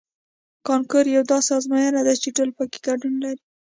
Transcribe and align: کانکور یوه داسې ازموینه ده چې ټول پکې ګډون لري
کانکور 0.67 1.05
یوه 1.15 1.25
داسې 1.31 1.49
ازموینه 1.57 2.01
ده 2.07 2.13
چې 2.21 2.29
ټول 2.37 2.49
پکې 2.57 2.79
ګډون 2.87 3.13
لري 3.23 3.41